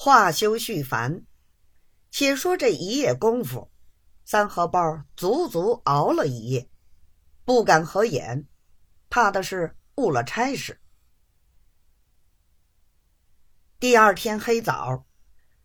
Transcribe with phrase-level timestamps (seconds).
[0.00, 1.26] 话休絮烦，
[2.12, 3.68] 且说这一夜功夫，
[4.24, 6.70] 三荷包足足熬了一夜，
[7.44, 8.46] 不敢合眼，
[9.10, 10.80] 怕的是误了差事。
[13.80, 15.04] 第二天黑早，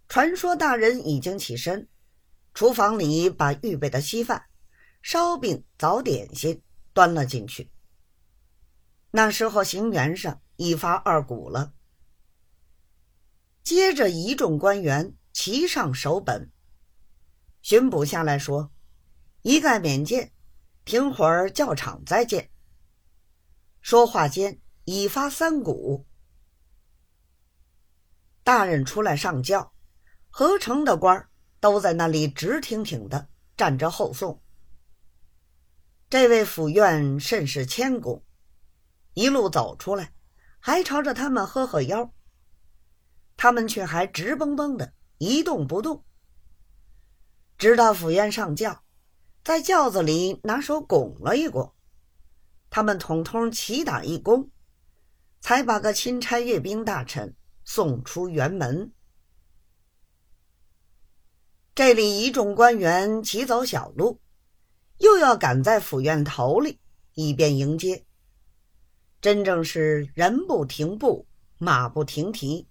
[0.09, 1.87] 传说大人已经起身，
[2.55, 4.45] 厨房里把预备的稀饭、
[5.03, 6.59] 烧饼、早点心
[6.91, 7.69] 端了进去。
[9.11, 11.75] 那时候行辕上一发二鼓了。
[13.63, 16.51] 接着，一众官员齐上手本。
[17.61, 18.73] 巡捕下来说
[19.41, 20.33] ：“一概免见，
[20.83, 22.49] 停会儿教场再见。”
[23.79, 26.05] 说话间已发三鼓，
[28.43, 29.73] 大人出来上轿，
[30.29, 31.29] 合成的官
[31.61, 34.41] 都在那里直挺挺的站着后送。
[36.09, 38.25] 这位府院甚是谦恭，
[39.13, 40.13] 一路走出来，
[40.59, 42.13] 还朝着他们呵呵腰。
[43.43, 46.05] 他们却还直绷绷的一动不动，
[47.57, 48.85] 直到府院上轿，
[49.43, 51.73] 在轿子里拿手拱了一拱，
[52.69, 54.47] 他们统统齐打一躬，
[55.41, 58.93] 才把个钦差阅兵大臣送出辕门。
[61.75, 64.21] 这里一众官员齐走小路，
[64.99, 66.79] 又要赶在府院头里，
[67.15, 68.05] 以便迎接。
[69.19, 71.27] 真正是人不停步，
[71.57, 72.69] 马不停蹄。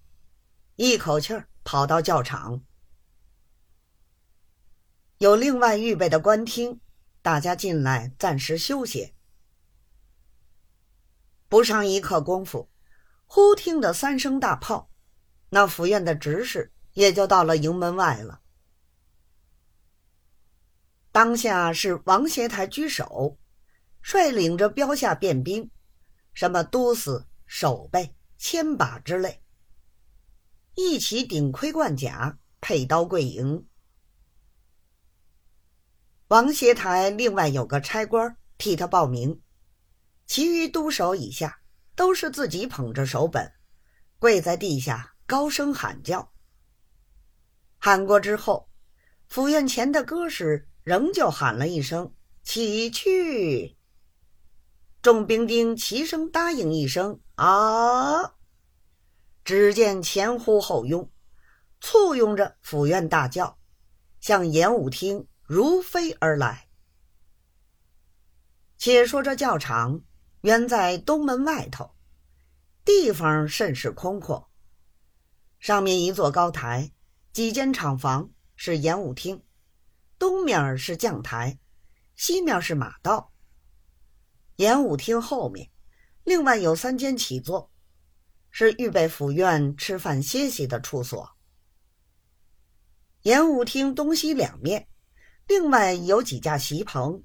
[0.75, 2.63] 一口气儿跑到教场，
[5.19, 6.81] 有另外预备的官厅，
[7.21, 9.13] 大家进来暂时休息。
[11.47, 12.71] 不上一刻功夫，
[13.27, 14.89] 忽听得三声大炮，
[15.49, 18.41] 那府院的执事也就到了营门外了。
[21.11, 23.37] 当下是王协台居首，
[24.01, 25.69] 率领着标下便兵，
[26.33, 29.42] 什么都司、守备、千把之类。
[30.75, 33.67] 一起顶盔贯甲，佩刀跪迎。
[36.29, 39.39] 王协台另外有个差官替他报名，
[40.25, 41.61] 其余督手以下
[41.95, 43.51] 都是自己捧着手本，
[44.17, 46.31] 跪在地下高声喊叫。
[47.77, 48.67] 喊过之后，
[49.27, 53.77] 府院前的歌士仍旧喊了一声“起去”，
[55.03, 58.33] 众兵丁齐声答应一声“啊”。
[59.43, 61.11] 只见前呼后拥，
[61.81, 63.59] 簇拥着府院大轿，
[64.21, 66.69] 向演武厅如飞而来。
[68.77, 70.01] 且说这教场
[70.41, 71.93] 原在东门外头，
[72.85, 74.49] 地方甚是空阔。
[75.59, 76.91] 上面一座高台，
[77.33, 79.43] 几间厂房是演武厅，
[80.17, 81.59] 东面是将台，
[82.15, 83.33] 西面是马道。
[84.57, 85.69] 演武厅后面，
[86.23, 87.72] 另外有三间起坐。
[88.55, 91.27] 是预备府院吃饭歇息的处所。
[93.23, 94.87] 演武厅东西两面，
[95.47, 97.23] 另外有几架席棚。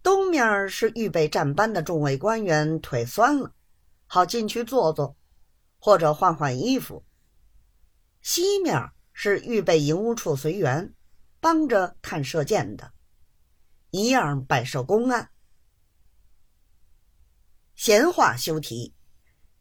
[0.00, 3.52] 东面是预备站班的众位官员腿酸了，
[4.06, 5.16] 好进去坐坐，
[5.80, 7.04] 或者换换衣服。
[8.22, 10.94] 西面是预备营务处随员，
[11.40, 12.92] 帮着看射箭的，
[13.90, 15.30] 一样摆设公案。
[17.74, 18.94] 闲话休提。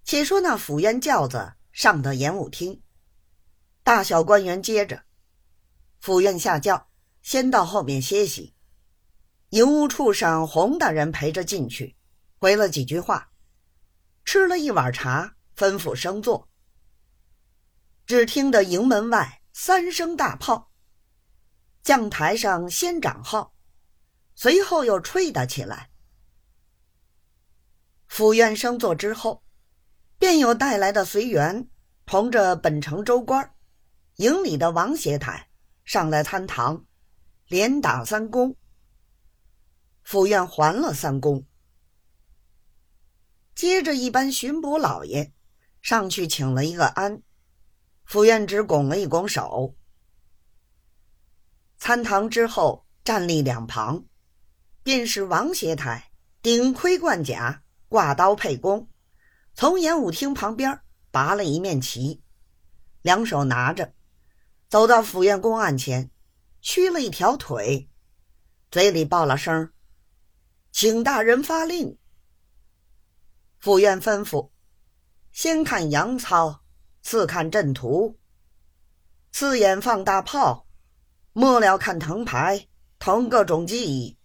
[0.09, 2.81] 且说那府院轿子上到演武厅，
[3.83, 5.03] 大小官员接着，
[5.99, 6.89] 府院下轿，
[7.21, 8.55] 先到后面歇息。
[9.49, 11.95] 营务处上洪大人陪着进去，
[12.39, 13.29] 回了几句话，
[14.25, 16.49] 吃了一碗茶，吩咐升座。
[18.07, 20.71] 只听得营门外三声大炮，
[21.83, 23.53] 将台上先长号，
[24.33, 25.91] 随后又吹打起来。
[28.07, 29.43] 府院升座之后。
[30.19, 31.69] 便有带来的随员，
[32.05, 33.55] 同着本城州官、
[34.17, 35.49] 营里的王协台
[35.85, 36.85] 上来参堂，
[37.47, 38.53] 连打三躬。
[40.03, 41.45] 府院还了三公。
[43.55, 45.31] 接着一班巡捕老爷
[45.81, 47.21] 上去请了一个安，
[48.03, 49.77] 府院只拱了一拱手。
[51.77, 54.03] 参堂之后站立两旁，
[54.83, 56.11] 便是王协台
[56.41, 58.88] 顶盔贯甲，挂刀佩弓。
[59.59, 60.79] 从演武厅旁边
[61.11, 62.23] 拔了一面旗，
[63.01, 63.93] 两手拿着，
[64.69, 66.09] 走到府院公案前，
[66.61, 67.89] 屈了一条腿，
[68.71, 69.73] 嘴里报了声
[70.71, 71.97] ：“请大人发令。”
[73.59, 74.51] 府院吩咐
[75.33, 76.63] ：“先看洋操，
[77.01, 78.17] 次看阵图，
[79.33, 80.67] 次眼放大炮，
[81.33, 84.17] 末了看藤牌，腾各种技艺。”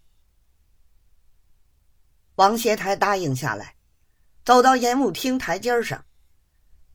[2.36, 3.74] 王协台答应下来。
[4.44, 6.04] 走到演武厅台阶上，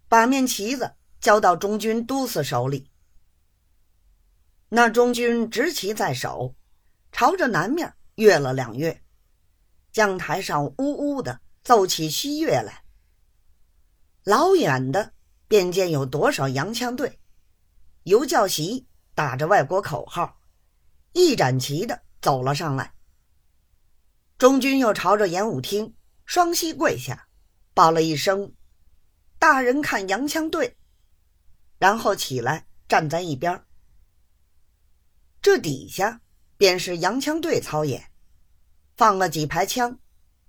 [0.08, 2.92] 把面旗子交到中军都司手里。
[4.70, 6.56] 那中军执旗在手，
[7.12, 9.02] 朝着南面跃了两跃，
[9.92, 12.84] 将台上呜呜的奏起西乐来。
[14.24, 15.14] 老远的
[15.48, 17.20] 便见有多少洋枪队，
[18.04, 18.86] 尤教习
[19.16, 20.40] 打着外国口号，
[21.14, 22.94] 一展旗的走了上来。
[24.38, 25.96] 中军又朝着演武厅
[26.26, 27.28] 双膝跪下，
[27.74, 28.54] 报了一声
[29.40, 30.78] ：“大人看洋枪队。”
[31.80, 33.64] 然后起来站在一边。
[35.42, 36.20] 这底下
[36.58, 38.12] 便是洋枪队操演，
[38.98, 39.98] 放了几排枪，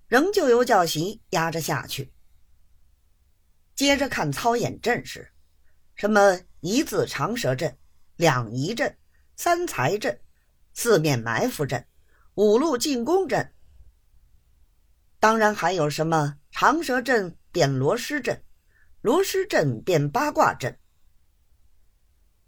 [0.09, 2.13] 仍旧由教习压着下去。
[3.77, 5.33] 接着看操演阵势，
[5.95, 7.79] 什么一字长蛇阵、
[8.17, 8.99] 两仪阵、
[9.37, 10.21] 三才阵、
[10.75, 11.87] 四面埋伏阵、
[12.35, 13.55] 五路进攻阵，
[15.21, 18.45] 当然还有什么长蛇阵变罗狮阵、
[19.01, 20.79] 罗狮阵变八卦阵。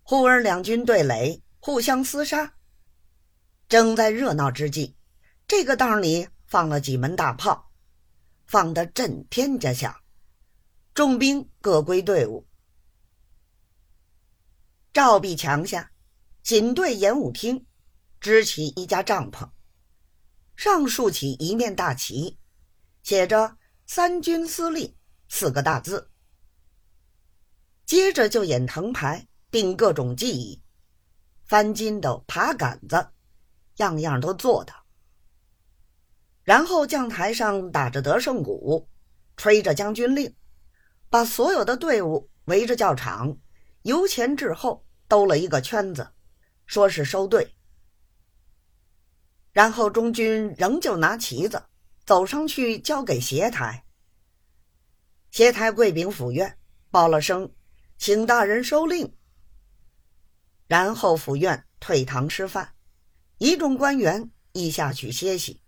[0.02, 2.52] 忽而两军对垒，互相厮杀。
[3.70, 4.94] 正在热闹之际，
[5.48, 7.72] 这个当里放了几门大炮，
[8.44, 9.96] 放得震天价响。
[10.92, 12.46] 众兵各归队伍。
[14.92, 15.90] 照壁墙下，
[16.42, 17.64] 紧对演武厅，
[18.20, 19.50] 支起一家帐篷，
[20.54, 22.38] 上竖起一面大旗，
[23.02, 23.56] 写着
[23.94, 24.96] “三军司令”
[25.28, 26.10] 四个大字。
[27.84, 29.28] 接着就演藤牌。
[29.50, 30.62] 定各种技艺，
[31.44, 33.10] 翻筋斗、爬杆子，
[33.76, 34.72] 样样都做的。
[36.42, 38.88] 然后将台上打着得胜鼓，
[39.36, 40.34] 吹着将军令，
[41.10, 43.36] 把所有的队伍围着教场，
[43.82, 46.14] 由前至后兜了一个圈子，
[46.64, 47.54] 说是收队。
[49.52, 51.62] 然后中军仍旧拿旗子
[52.04, 53.84] 走上去交给协台，
[55.30, 56.58] 协台跪禀府院，
[56.90, 57.50] 报了声，
[57.96, 59.14] 请大人收令。
[60.66, 62.74] 然后府院退堂吃饭，
[63.38, 65.61] 一众官员亦下去歇息。